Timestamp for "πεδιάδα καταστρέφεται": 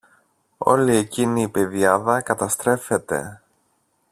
1.49-3.41